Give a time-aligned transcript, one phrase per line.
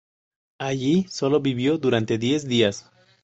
[0.57, 2.89] Allí solo vivió durante diez días.